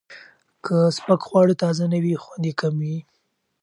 [0.65, 2.97] که سپک خواړه تازه نه وي، خوند یې کم وي.